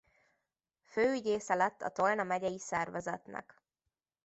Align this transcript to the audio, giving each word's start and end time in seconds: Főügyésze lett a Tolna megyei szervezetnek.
Főügyésze 0.83 1.53
lett 1.53 1.81
a 1.81 1.89
Tolna 1.89 2.23
megyei 2.23 2.59
szervezetnek. 2.59 3.61